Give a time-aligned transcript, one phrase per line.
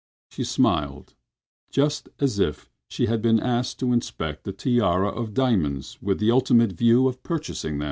[0.31, 1.13] She smiled,
[1.69, 6.31] just as if she had been asked to inspect a tiara of diamonds with the
[6.31, 7.79] ultimate view of purchasing it.